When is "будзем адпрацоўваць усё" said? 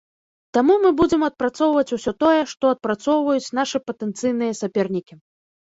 1.01-2.11